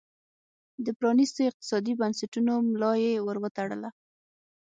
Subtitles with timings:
[0.85, 3.89] د پرانیستو اقتصادي بنسټونو ملا یې ور وتړله.